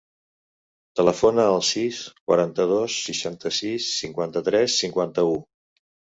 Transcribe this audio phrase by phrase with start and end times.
[0.99, 1.99] Telefona al sis,
[2.31, 5.37] quaranta-dos, seixanta-sis, cinquanta-tres, cinquanta-u.